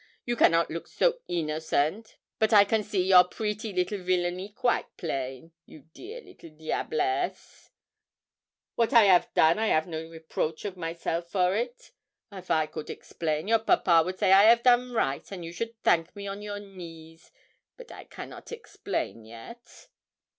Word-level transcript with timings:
You 0.25 0.35
cannot 0.35 0.71
look 0.71 0.87
so 0.87 1.19
innocent 1.27 2.17
but 2.39 2.51
I 2.51 2.65
can 2.65 2.81
see 2.81 3.03
your 3.03 3.23
pretty 3.23 3.71
little 3.71 3.99
villany 3.99 4.49
quite 4.49 4.87
plain 4.97 5.51
you 5.67 5.81
dear 5.93 6.21
little 6.21 6.49
diablesse. 6.49 7.69
'Wat 8.75 8.93
I 8.93 9.09
'av 9.15 9.31
done 9.35 9.59
I 9.59 9.69
'av 9.69 9.85
no 9.85 10.09
reproach 10.09 10.65
of 10.65 10.75
myself 10.75 11.29
for 11.29 11.55
it. 11.55 11.91
If 12.31 12.49
I 12.49 12.65
could 12.65 12.89
explain, 12.89 13.47
your 13.47 13.59
papa 13.59 14.01
would 14.03 14.17
say 14.17 14.31
I 14.31 14.51
'av 14.51 14.63
done 14.63 14.91
right, 14.91 15.31
and 15.31 15.45
you 15.45 15.53
should 15.53 15.75
thank 15.83 16.15
me 16.15 16.25
on 16.25 16.41
your 16.41 16.59
knees; 16.59 17.29
but 17.77 17.91
I 17.91 18.05
cannot 18.05 18.51
explain 18.51 19.23
yet.' 19.23 19.87